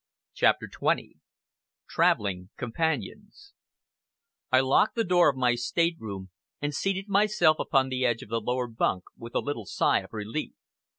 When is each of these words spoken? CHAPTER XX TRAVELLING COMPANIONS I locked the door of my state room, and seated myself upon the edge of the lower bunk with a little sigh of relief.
CHAPTER 0.33 0.67
XX 0.67 1.19
TRAVELLING 1.87 2.49
COMPANIONS 2.57 3.53
I 4.51 4.59
locked 4.59 4.95
the 4.95 5.03
door 5.03 5.29
of 5.29 5.35
my 5.35 5.53
state 5.53 5.95
room, 5.99 6.31
and 6.59 6.73
seated 6.73 7.07
myself 7.07 7.59
upon 7.59 7.89
the 7.89 8.03
edge 8.03 8.23
of 8.23 8.29
the 8.29 8.41
lower 8.41 8.65
bunk 8.67 9.03
with 9.15 9.35
a 9.35 9.39
little 9.41 9.67
sigh 9.67 9.99
of 9.99 10.11
relief. 10.11 10.55